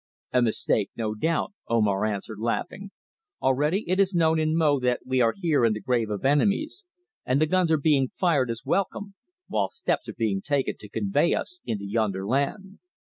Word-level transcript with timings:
"A 0.33 0.41
mistake 0.41 0.89
no 0.97 1.13
doubt," 1.13 1.53
Omar 1.67 2.05
answered 2.05 2.39
laughing. 2.39 2.89
"Already 3.39 3.87
it 3.87 3.99
is 3.99 4.15
known 4.15 4.39
in 4.39 4.55
Mo 4.57 4.79
that 4.79 5.01
we 5.05 5.21
are 5.21 5.35
here 5.37 5.63
in 5.63 5.73
the 5.73 5.79
Grave 5.79 6.09
of 6.09 6.25
Enemies, 6.25 6.85
and 7.23 7.39
the 7.39 7.45
guns 7.45 7.71
are 7.71 7.77
being 7.77 8.07
fired 8.07 8.49
as 8.49 8.65
welcome, 8.65 9.13
while 9.47 9.69
steps 9.69 10.09
are 10.09 10.15
being 10.17 10.41
taken 10.41 10.75
to 10.79 10.89
convey 10.89 11.35
us 11.35 11.61
into 11.67 11.85
yonder 11.85 12.25
land." 12.25 12.79